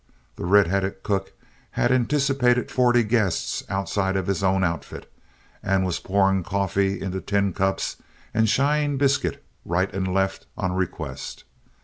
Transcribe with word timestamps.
The 0.35 0.45
red 0.47 0.65
headed 0.65 1.03
cook 1.03 1.33
had 1.77 1.91
anticipated 1.91 2.71
forty 2.71 3.03
guests 3.03 3.63
outside 3.69 4.15
of 4.15 4.25
his 4.25 4.41
own 4.41 4.63
outfit, 4.63 5.13
and 5.61 5.85
was 5.85 5.99
pouring 5.99 6.41
coffee 6.41 6.99
into 6.99 7.21
tin 7.21 7.53
cups 7.53 7.97
and 8.33 8.49
shying 8.49 8.97
biscuit 8.97 9.45
right 9.63 9.93
and 9.93 10.11
left 10.11 10.47
on 10.57 10.71
request. 10.73 11.43